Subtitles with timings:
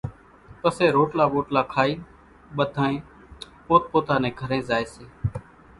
[0.61, 1.99] پسي روٽلا ٻوٽلا کائين
[2.55, 3.01] ٻڌانئين
[3.65, 5.03] پوت پوتا نين گھرين زائيَ سي۔